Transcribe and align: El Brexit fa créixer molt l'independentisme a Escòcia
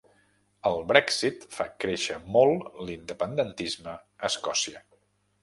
El 0.69 0.77
Brexit 0.91 1.45
fa 1.57 1.67
créixer 1.85 2.17
molt 2.37 2.81
l'independentisme 2.89 3.95
a 4.01 4.33
Escòcia 4.33 4.85